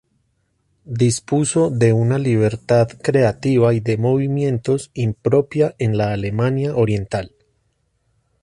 Dispuso 1.01 1.69
de 1.69 1.93
una 1.93 2.17
libertad 2.17 2.89
creativa 3.03 3.71
y 3.75 3.81
de 3.81 3.97
movimientos 3.99 4.89
impropia 4.95 5.75
en 5.77 6.01
Alemania 6.01 6.75
Oriental. 6.75 7.35